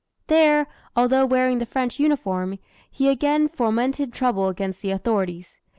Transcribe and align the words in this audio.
There, 0.25 0.65
although 0.95 1.27
wearing 1.27 1.59
the 1.59 1.65
French 1.67 1.99
uniform, 1.99 2.57
he 2.89 3.07
again 3.07 3.47
fomented 3.47 4.11
trouble 4.13 4.47
against 4.47 4.81
the 4.81 4.89
authorities. 4.89 5.59